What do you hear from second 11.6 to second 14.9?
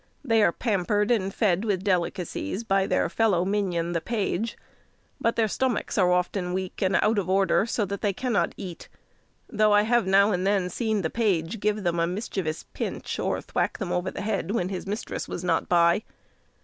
them a mischievous pinch, or thwack over the head, when his